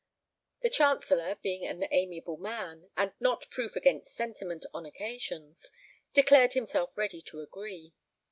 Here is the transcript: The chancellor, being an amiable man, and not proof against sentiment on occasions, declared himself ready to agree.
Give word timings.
The 0.63 0.71
chancellor, 0.71 1.35
being 1.43 1.63
an 1.63 1.85
amiable 1.91 2.37
man, 2.37 2.89
and 2.97 3.13
not 3.19 3.47
proof 3.51 3.75
against 3.75 4.15
sentiment 4.15 4.65
on 4.73 4.83
occasions, 4.83 5.69
declared 6.11 6.53
himself 6.53 6.97
ready 6.97 7.21
to 7.21 7.41
agree. 7.41 7.93